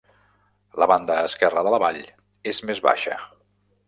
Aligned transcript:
La 0.83 0.85
banda 0.91 1.17
esquerra 1.25 1.63
de 1.67 1.73
la 1.75 1.79
vall 1.83 1.99
és 2.53 2.63
més 2.71 2.81
baixa. 2.89 3.19